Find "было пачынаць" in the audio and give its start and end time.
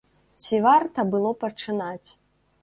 1.11-2.09